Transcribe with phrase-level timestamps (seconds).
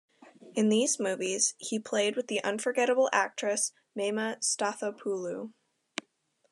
[0.55, 5.51] In these movies, he played with the unforgettable actress Mema Stathopoulou.